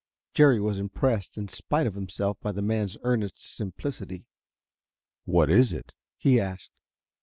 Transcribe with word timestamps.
Jerry 0.33 0.59
was 0.59 0.79
impressed 0.79 1.37
in 1.37 1.47
spite 1.47 1.85
of 1.85 1.93
himself 1.93 2.39
by 2.41 2.51
the 2.51 2.63
man's 2.63 2.97
earnest 3.03 3.35
simplicity. 3.39 4.25
"What 5.25 5.47
is 5.47 5.73
it?" 5.73 5.93
he 6.17 6.39
asked. 6.39 6.71